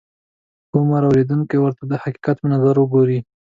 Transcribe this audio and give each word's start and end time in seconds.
کم 0.71 0.79
عمره 0.89 1.05
اورېدونکي 1.09 1.57
ورته 1.59 1.83
د 1.87 1.93
حقیقت 2.03 2.35
په 2.39 2.47
نظر 2.53 2.75
ګوري. 2.93 3.19